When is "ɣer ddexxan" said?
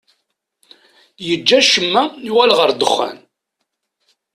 2.59-3.17